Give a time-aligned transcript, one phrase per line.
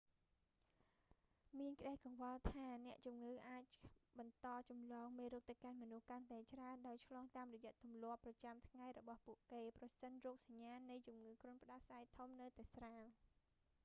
[1.59, 3.63] មានក្ដីកង្វល់ថា អ្នកជំងឺអាច
[4.19, 13.03] បន្តចម្លងមេរោគទៅកាន់មនុស្សកាន់តែច្រើន ដោយឆ្លងតាមរយៈទម្លាប់ប្រចាំថ្ងៃរបស់ពួកគេ ប្រសិនរោគសញ្ញានៃជំងឺគ្រុនផ្ដាសាយធំនៅតែស្រាល